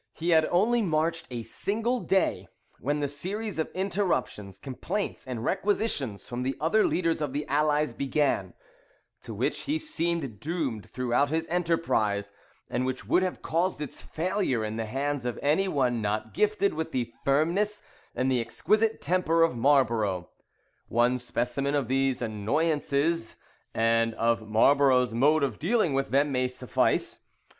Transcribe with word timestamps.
]He 0.12 0.30
had 0.30 0.44
only 0.46 0.82
marched 0.82 1.28
a 1.30 1.44
single 1.44 2.00
day, 2.00 2.48
when 2.80 2.98
the 2.98 3.06
series 3.06 3.60
of 3.60 3.70
interruptions, 3.74 4.58
complaints, 4.58 5.24
and 5.24 5.44
requisitions 5.44 6.26
from 6.28 6.42
the 6.42 6.56
other 6.60 6.84
leaders 6.84 7.20
of 7.20 7.32
the 7.32 7.46
Allies 7.46 7.92
began, 7.94 8.54
to 9.22 9.32
which 9.32 9.60
he 9.66 9.78
seemed 9.78 10.40
doomed 10.40 10.90
throughout 10.90 11.28
his 11.28 11.46
enterprise, 11.46 12.32
and 12.68 12.86
which 12.86 13.06
would 13.06 13.22
have 13.22 13.40
caused 13.40 13.80
its 13.80 14.02
failure 14.02 14.64
in 14.64 14.74
the 14.78 14.86
hands 14.86 15.24
of 15.24 15.38
any 15.42 15.68
one 15.68 16.02
not 16.02 16.34
gifted 16.34 16.74
with 16.74 16.90
the 16.90 17.12
firmness 17.24 17.80
and 18.16 18.32
the 18.32 18.40
exquisite 18.40 19.00
temper 19.00 19.44
of 19.44 19.54
Marlborough. 19.56 20.28
One 20.88 21.20
specimen 21.20 21.76
of 21.76 21.86
these 21.86 22.20
annoyances 22.20 23.36
and 23.72 24.12
of 24.14 24.48
Marlborough's 24.48 25.14
mode 25.14 25.44
of 25.44 25.60
dealing 25.60 25.94
with 25.94 26.10
them 26.10 26.32
may 26.32 26.48
suffice. 26.48 27.20